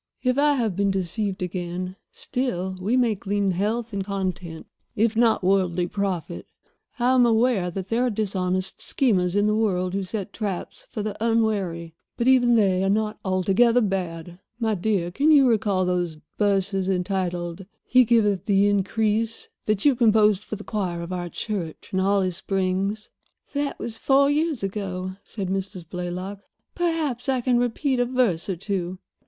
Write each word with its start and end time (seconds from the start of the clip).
If 0.23 0.35
I 0.39 0.53
have 0.55 0.75
been 0.75 0.89
deceived 0.89 1.43
again, 1.43 1.95
still 2.11 2.75
we 2.81 2.97
may 2.97 3.13
glean 3.13 3.51
health 3.51 3.93
and 3.93 4.03
content, 4.03 4.65
if 4.95 5.15
not 5.15 5.43
worldly 5.43 5.85
profit. 5.85 6.47
I 6.97 7.13
am 7.13 7.23
aware 7.23 7.69
that 7.69 7.89
there 7.89 8.01
are 8.07 8.09
dishonest 8.09 8.81
schemers 8.81 9.35
in 9.35 9.45
the 9.45 9.53
world 9.53 9.93
who 9.93 10.01
set 10.01 10.33
traps 10.33 10.87
for 10.89 11.03
the 11.03 11.15
unwary, 11.23 11.93
but 12.17 12.27
even 12.27 12.55
they 12.55 12.83
are 12.83 12.89
not 12.89 13.19
altogether 13.23 13.79
bad. 13.79 14.39
My 14.59 14.73
dear, 14.73 15.11
can 15.11 15.29
you 15.29 15.47
recall 15.47 15.85
those 15.85 16.17
verses 16.39 16.89
entitled 16.89 17.67
'He 17.83 18.03
Giveth 18.03 18.45
the 18.45 18.67
Increase,' 18.69 19.49
that 19.67 19.85
you 19.85 19.93
composed 19.95 20.43
for 20.43 20.55
the 20.55 20.63
choir 20.63 21.01
of 21.03 21.13
our 21.13 21.29
church 21.29 21.91
in 21.93 21.99
Holly 21.99 22.31
Springs?" 22.31 23.11
"That 23.53 23.77
was 23.77 23.99
four 23.99 24.31
years 24.31 24.63
ago," 24.63 25.11
said 25.23 25.49
Mrs. 25.49 25.87
Blaylock; 25.87 26.39
"perhaps 26.73 27.29
I 27.29 27.39
can 27.39 27.59
repeat 27.59 27.99
a 27.99 28.05
verse 28.05 28.49
or 28.49 28.55
two. 28.55 28.97